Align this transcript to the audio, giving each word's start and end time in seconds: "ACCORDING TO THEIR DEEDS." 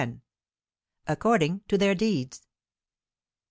"ACCORDING 1.05 1.61
TO 1.67 1.77
THEIR 1.77 1.93
DEEDS." 1.93 2.41